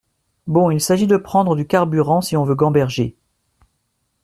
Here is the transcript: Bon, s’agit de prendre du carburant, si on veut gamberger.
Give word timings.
Bon, 0.47 0.79
s’agit 0.79 1.05
de 1.05 1.15
prendre 1.15 1.55
du 1.55 1.67
carburant, 1.67 2.21
si 2.21 2.35
on 2.35 2.43
veut 2.43 2.55
gamberger. 2.55 3.15